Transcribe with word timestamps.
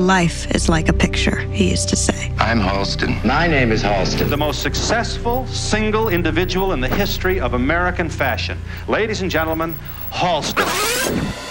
Life 0.00 0.50
is 0.54 0.70
like 0.70 0.88
a 0.88 0.94
picture, 0.94 1.40
he 1.52 1.68
used 1.68 1.90
to 1.90 1.96
say. 1.96 2.32
I'm 2.38 2.58
Halston. 2.58 3.22
My 3.22 3.46
name 3.46 3.70
is 3.70 3.82
Halston. 3.82 4.30
The 4.30 4.36
most 4.36 4.62
successful 4.62 5.46
single 5.46 6.08
individual 6.08 6.72
in 6.72 6.80
the 6.80 6.88
history 6.88 7.38
of 7.38 7.52
American 7.52 8.08
fashion. 8.08 8.56
Ladies 8.88 9.20
and 9.20 9.30
gentlemen, 9.30 9.76
Halston. 10.10 11.49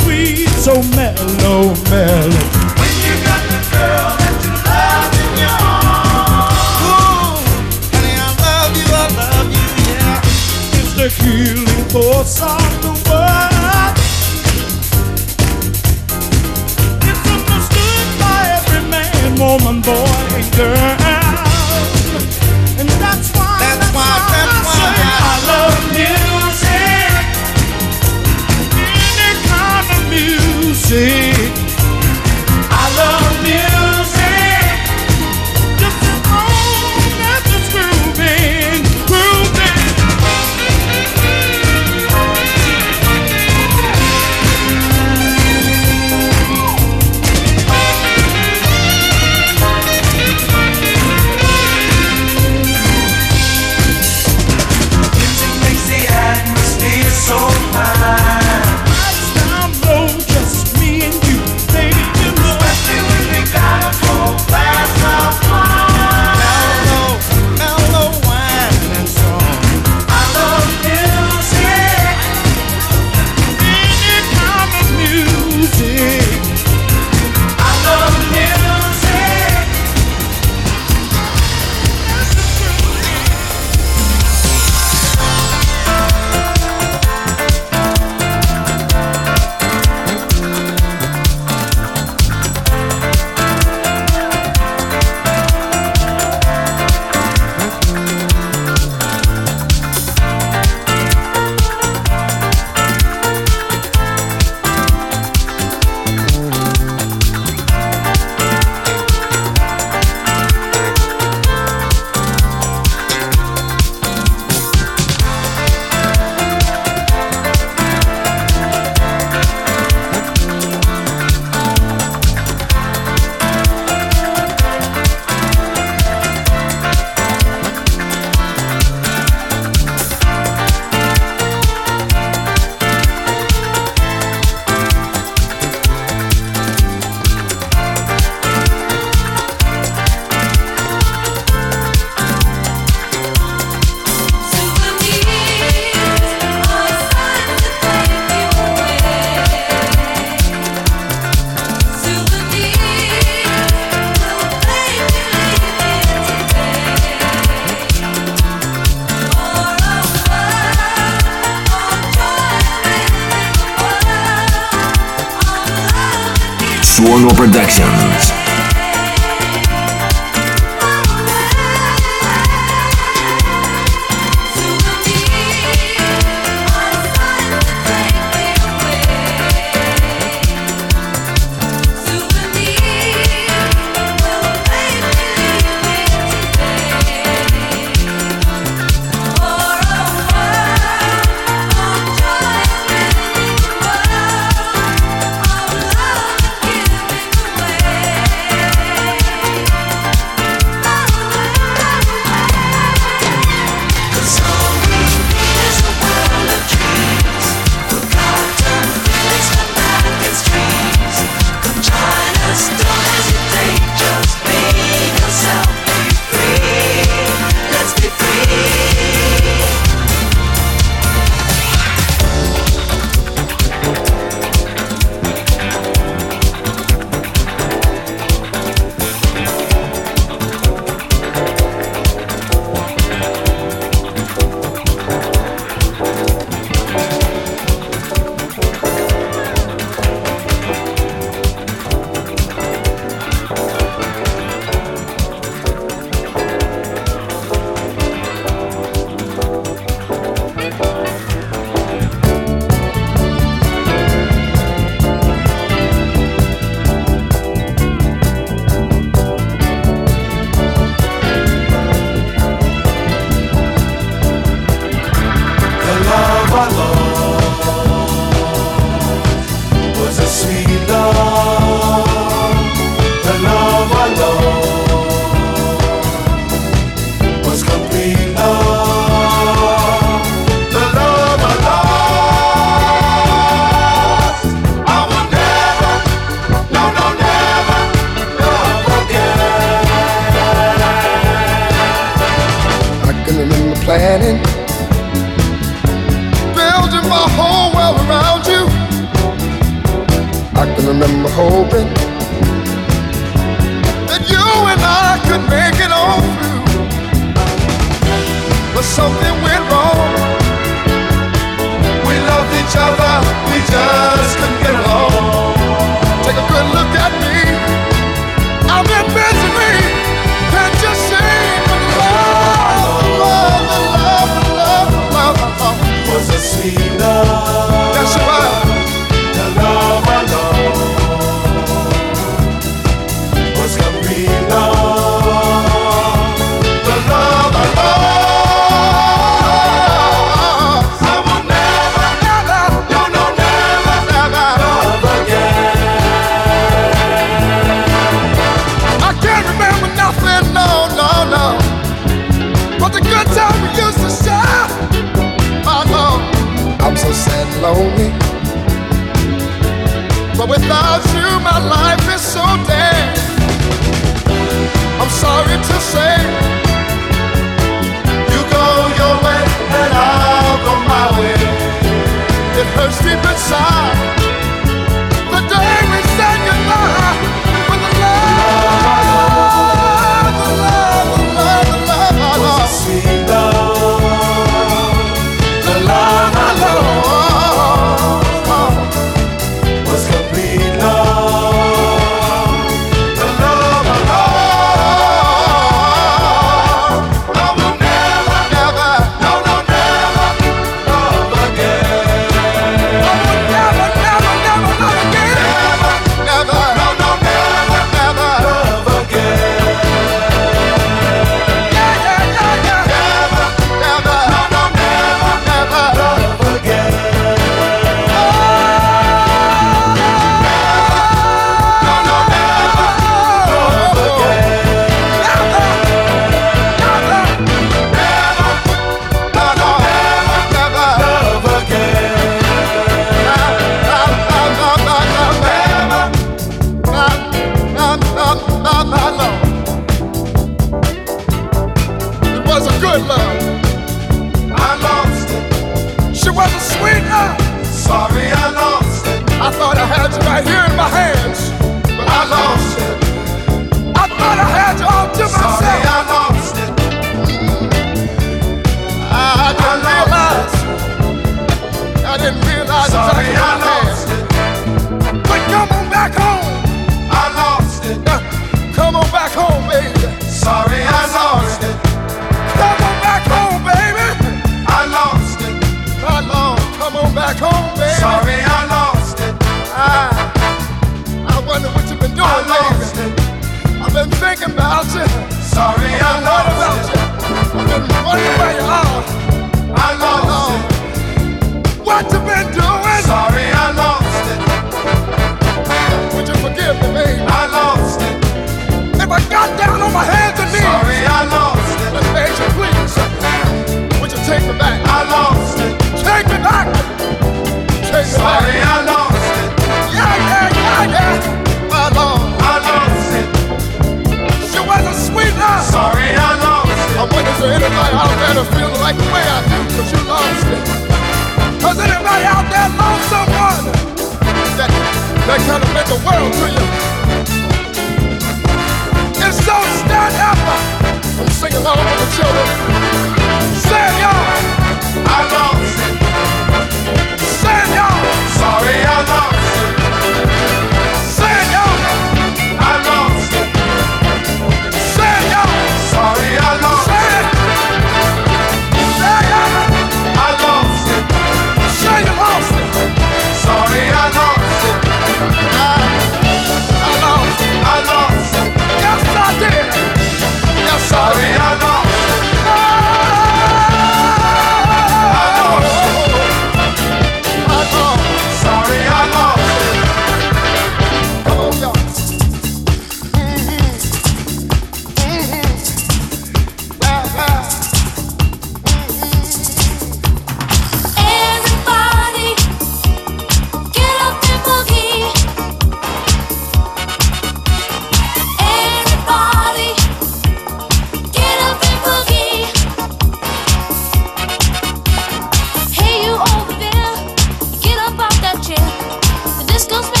Estos 599.61 600.00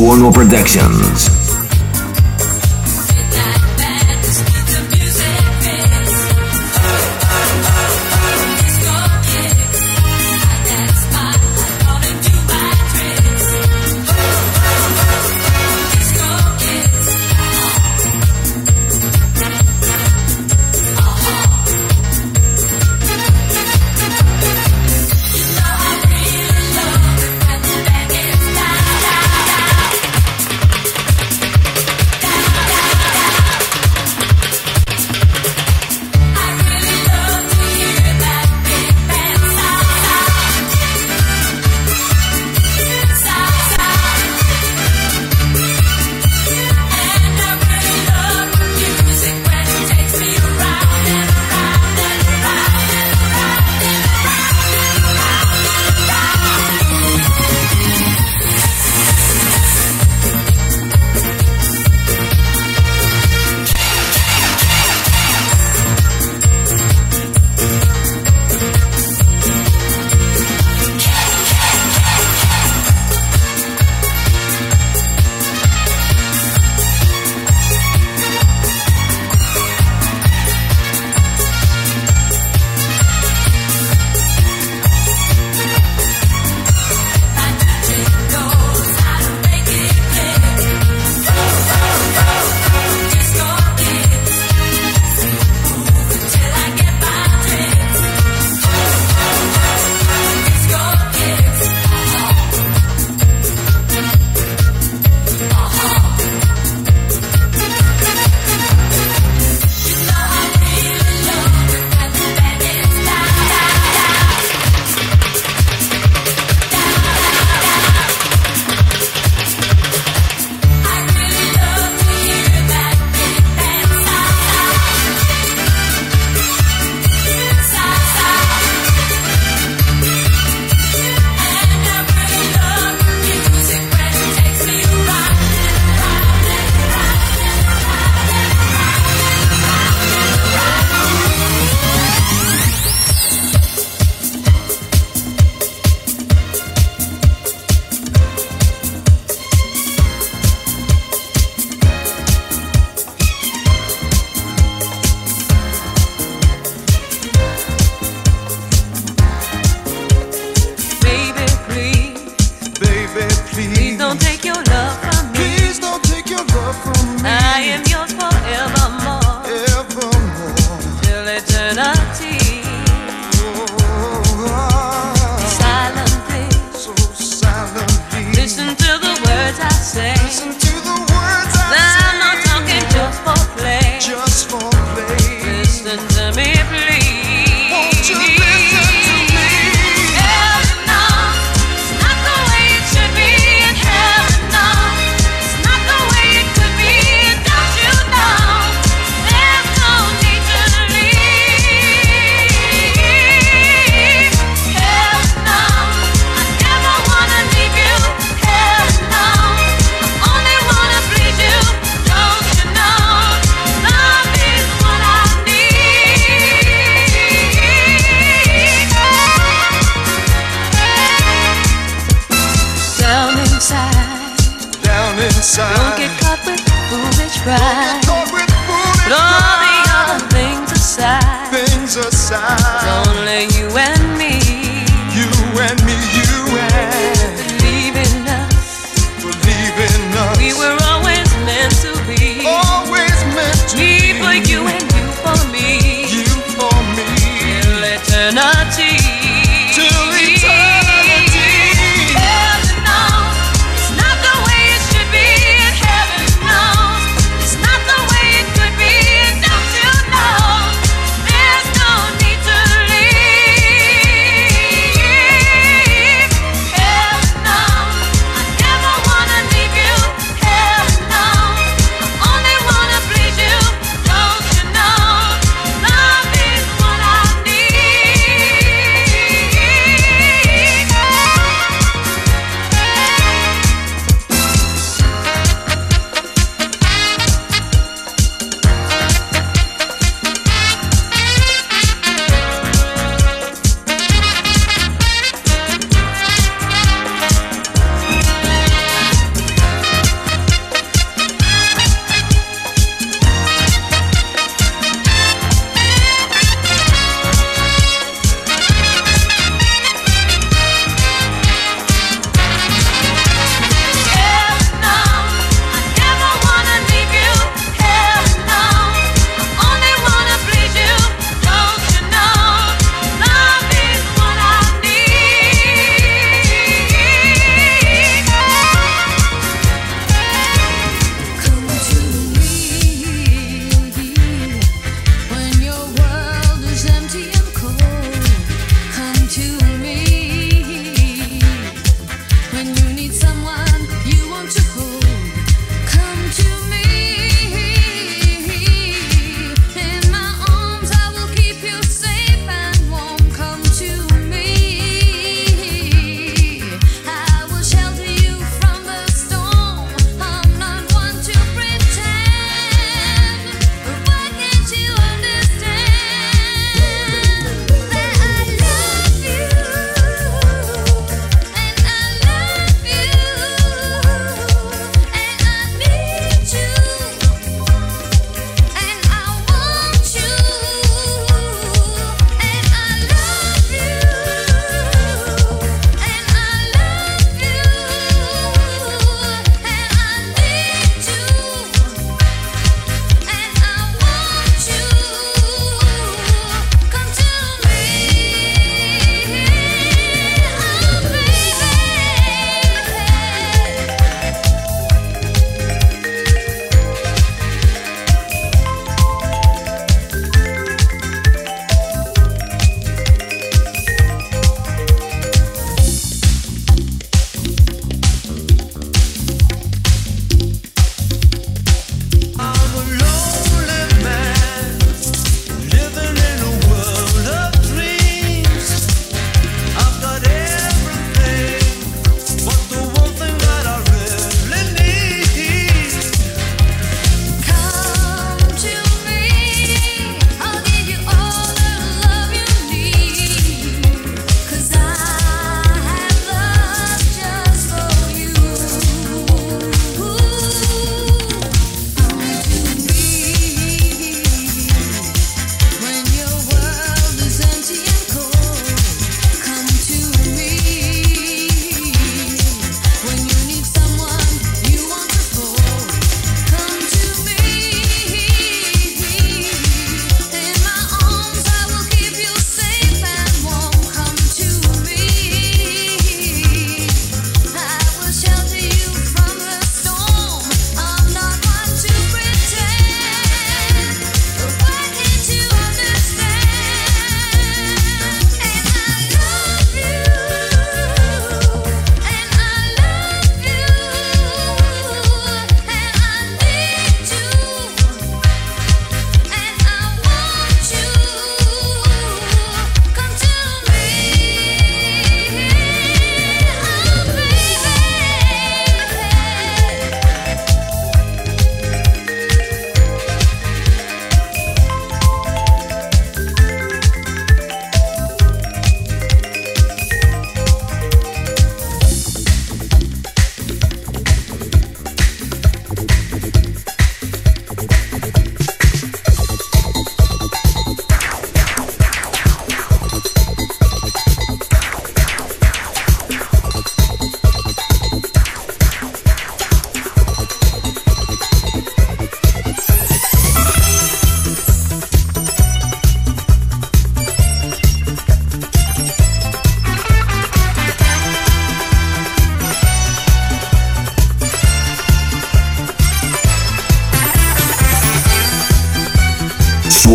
Suono 0.00 0.30
Productions. 0.30 1.39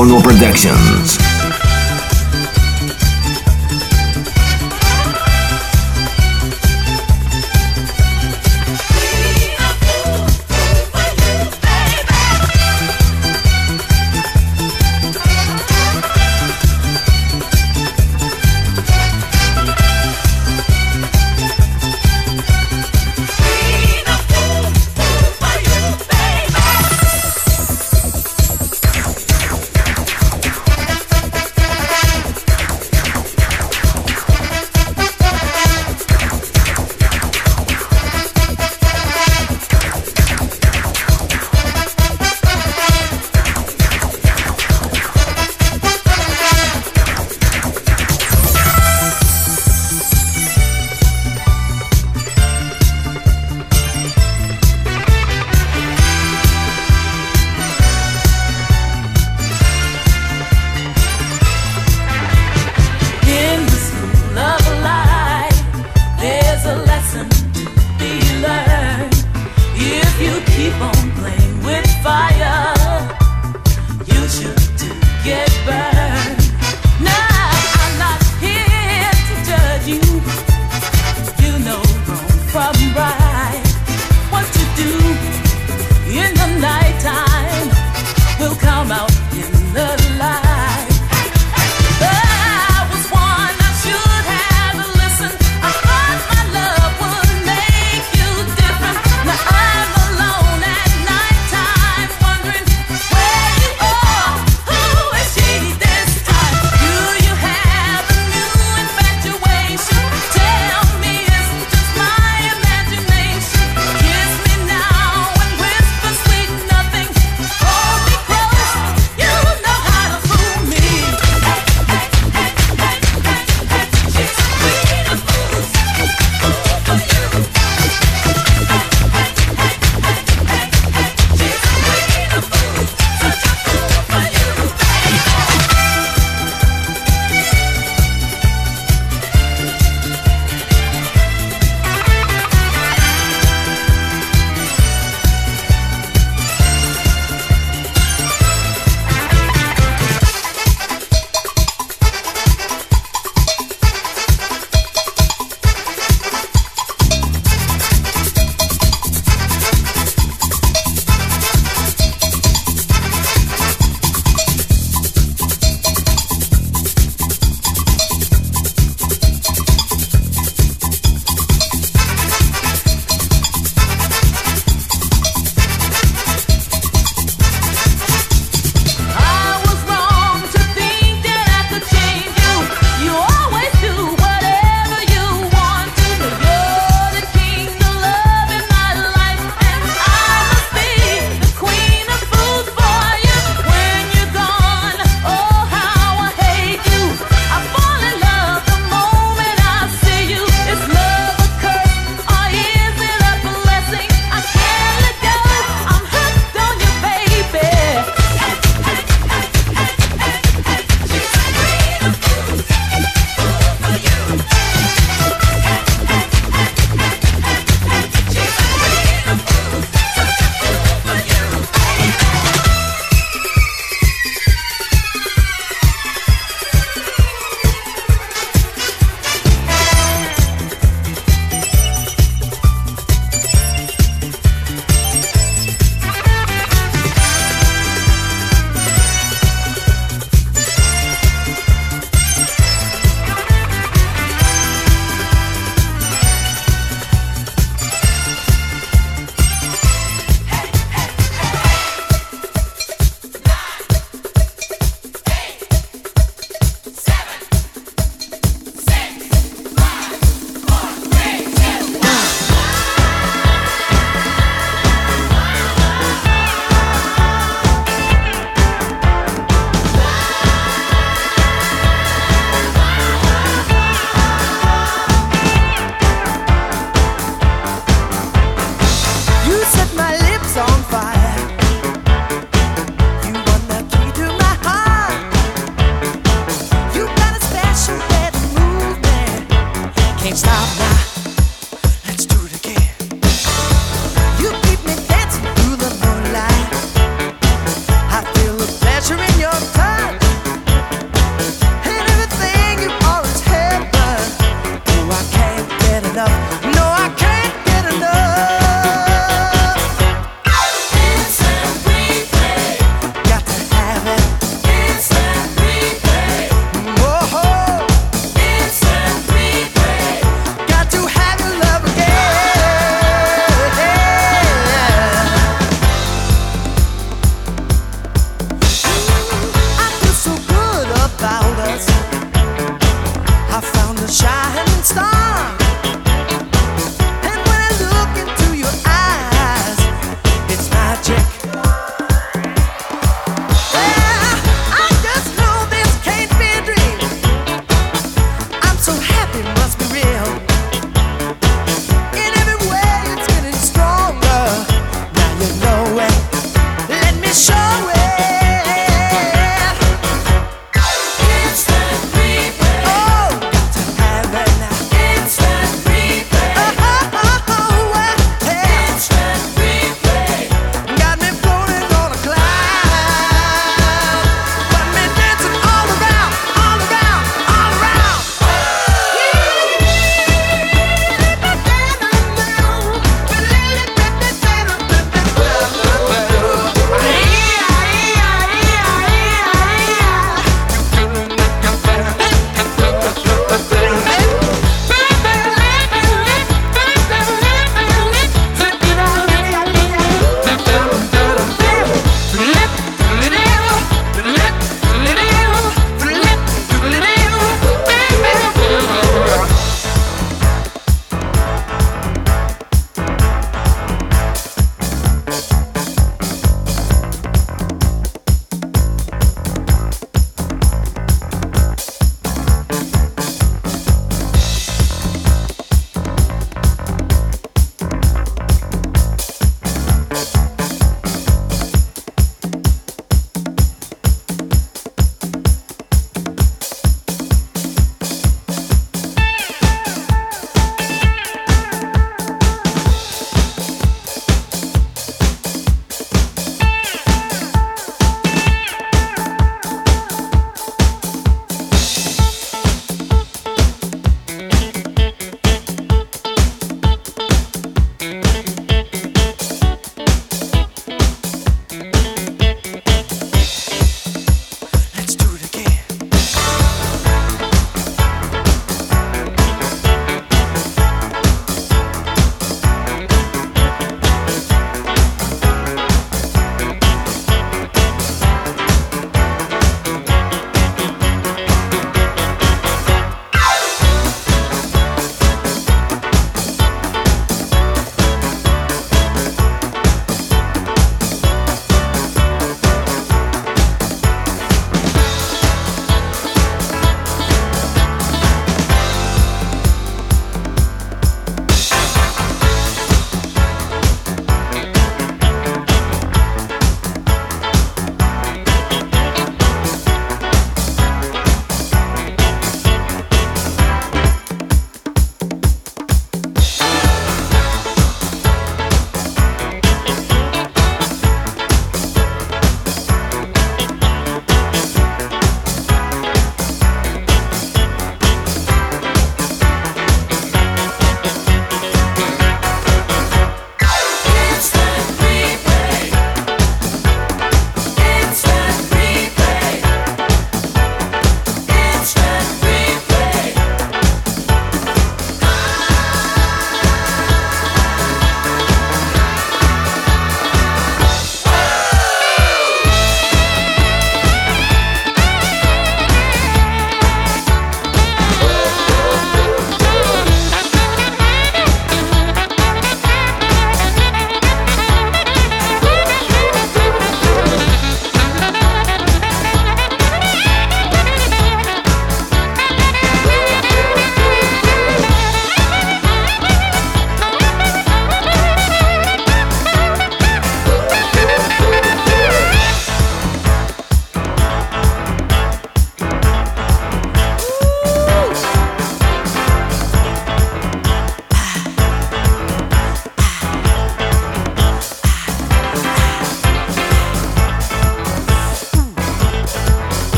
Warner 0.00 0.22
Productions. 0.22 1.29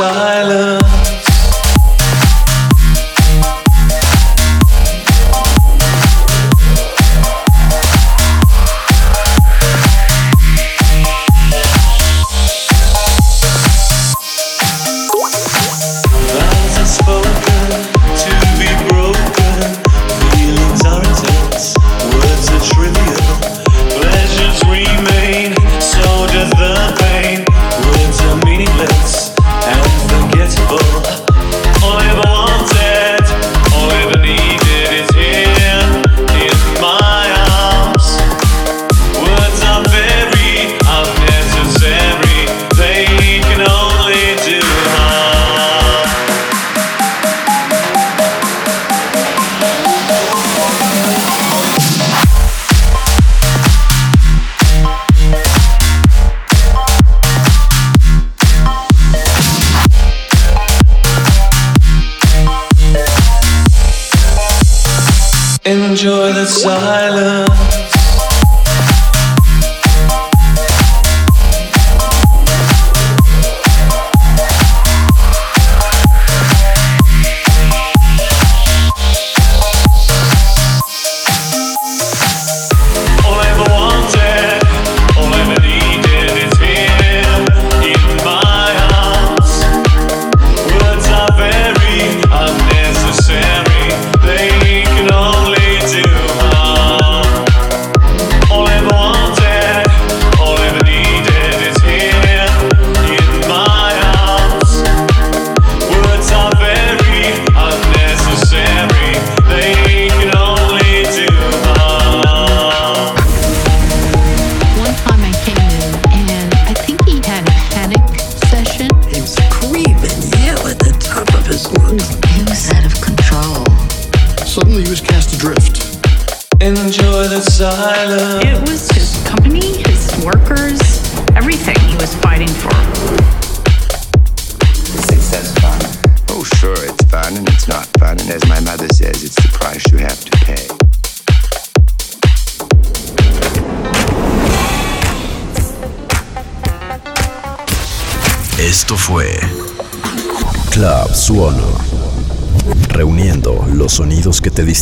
sun. 0.00 0.29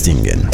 Singen. 0.09 0.48